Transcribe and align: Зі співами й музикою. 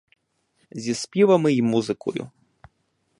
Зі 0.71 0.93
співами 0.93 1.53
й 1.53 1.61
музикою. 1.61 2.29